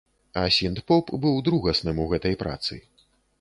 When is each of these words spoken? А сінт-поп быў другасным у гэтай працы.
А 0.43 0.45
сінт-поп 0.55 1.11
быў 1.25 1.35
другасным 1.49 2.01
у 2.07 2.09
гэтай 2.15 2.35
працы. 2.43 2.81